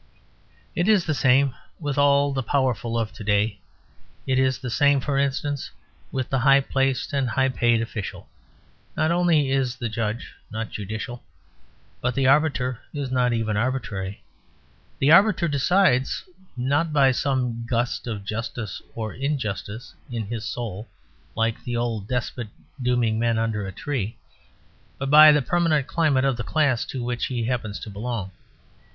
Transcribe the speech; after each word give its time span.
It 0.73 0.87
is 0.89 1.05
the 1.05 1.13
same 1.13 1.53
with 1.79 1.95
all 1.95 2.33
the 2.33 2.41
powerful 2.41 2.97
of 2.97 3.13
to 3.13 3.23
day; 3.23 3.59
it 4.25 4.39
is 4.39 4.57
the 4.57 4.71
same, 4.71 4.99
for 4.99 5.19
instance, 5.19 5.69
with 6.11 6.27
the 6.31 6.39
high 6.39 6.61
placed 6.61 7.13
and 7.13 7.29
high 7.29 7.49
paid 7.49 7.83
official. 7.83 8.27
Not 8.97 9.11
only 9.11 9.51
is 9.51 9.75
the 9.75 9.89
judge 9.89 10.33
not 10.49 10.71
judicial, 10.71 11.23
but 12.01 12.15
the 12.15 12.25
arbiter 12.25 12.81
is 12.95 13.11
not 13.11 13.31
even 13.31 13.55
arbitrary. 13.55 14.23
The 14.97 15.11
arbiter 15.11 15.47
decides, 15.47 16.23
not 16.57 16.91
by 16.91 17.11
some 17.11 17.67
gust 17.67 18.07
of 18.07 18.25
justice 18.25 18.81
or 18.95 19.13
injustice 19.13 19.93
in 20.09 20.25
his 20.25 20.45
soul 20.45 20.87
like 21.35 21.63
the 21.63 21.75
old 21.77 22.07
despot 22.07 22.47
dooming 22.81 23.19
men 23.19 23.37
under 23.37 23.67
a 23.67 23.71
tree, 23.71 24.17
but 24.97 25.11
by 25.11 25.31
the 25.31 25.43
permanent 25.43 25.85
climate 25.85 26.25
of 26.25 26.37
the 26.37 26.43
class 26.43 26.85
to 26.85 27.03
which 27.03 27.27
he 27.27 27.43
happens 27.43 27.79
to 27.81 27.91
belong. 27.91 28.31